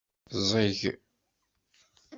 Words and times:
Ẓẓeg. 0.41 0.81